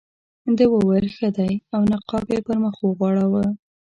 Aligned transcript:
ده 0.57 0.65
وویل 0.73 1.07
ښه 1.15 1.29
دی 1.37 1.53
او 1.73 1.81
نقاب 1.91 2.25
یې 2.33 2.39
پر 2.47 2.57
مخ 2.63 2.75
وغوړاوه. 2.83 3.45